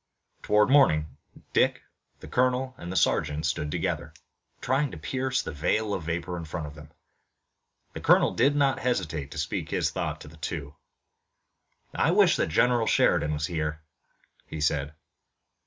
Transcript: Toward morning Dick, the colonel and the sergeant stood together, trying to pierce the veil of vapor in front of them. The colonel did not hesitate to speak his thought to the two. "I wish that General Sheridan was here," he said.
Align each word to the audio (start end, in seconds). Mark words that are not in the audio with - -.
Toward 0.41 0.71
morning 0.71 1.15
Dick, 1.53 1.83
the 2.21 2.27
colonel 2.27 2.73
and 2.75 2.91
the 2.91 2.95
sergeant 2.95 3.45
stood 3.45 3.69
together, 3.69 4.15
trying 4.59 4.89
to 4.89 4.97
pierce 4.97 5.43
the 5.43 5.51
veil 5.51 5.93
of 5.93 6.01
vapor 6.05 6.35
in 6.37 6.45
front 6.45 6.65
of 6.65 6.73
them. 6.73 6.89
The 7.93 8.01
colonel 8.01 8.33
did 8.33 8.55
not 8.55 8.79
hesitate 8.79 9.29
to 9.29 9.37
speak 9.37 9.69
his 9.69 9.91
thought 9.91 10.19
to 10.21 10.27
the 10.27 10.37
two. 10.37 10.73
"I 11.93 12.09
wish 12.09 12.35
that 12.37 12.47
General 12.49 12.87
Sheridan 12.87 13.31
was 13.33 13.45
here," 13.45 13.83
he 14.47 14.59
said. 14.59 14.95